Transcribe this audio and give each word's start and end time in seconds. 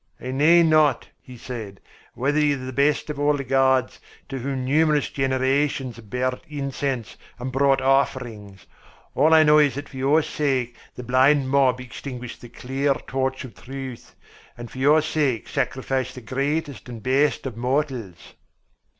"I 0.19 0.31
know 0.31 0.63
not," 0.63 1.09
he 1.21 1.37
said, 1.37 1.79
"whether 2.15 2.39
ye 2.39 2.53
are 2.53 2.57
the 2.57 2.73
best 2.73 3.11
of 3.11 3.19
all 3.19 3.37
the 3.37 3.43
gods 3.43 3.99
to 4.29 4.39
whom 4.39 4.65
numerous 4.65 5.11
generations 5.11 5.97
have 5.97 6.09
burned 6.09 6.41
incense 6.49 7.17
and 7.37 7.51
brought 7.51 7.81
offerings; 7.81 8.65
all 9.13 9.31
I 9.31 9.43
know 9.43 9.59
is 9.59 9.75
that 9.75 9.89
for 9.89 9.97
your 9.97 10.23
sake 10.23 10.75
the 10.95 11.03
blind 11.03 11.51
mob 11.51 11.79
extinguished 11.79 12.41
the 12.41 12.49
clear 12.49 12.95
torch 12.95 13.43
of 13.45 13.53
truth, 13.53 14.15
and 14.57 14.71
for 14.71 14.79
your 14.79 15.03
sake 15.03 15.47
sacrificed 15.47 16.15
the 16.15 16.21
greatest 16.21 16.89
and 16.89 17.03
best 17.03 17.45
of 17.45 17.55
mortals!" 17.55 18.33